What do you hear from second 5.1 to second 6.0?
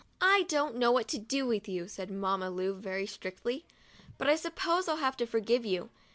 to forgive you.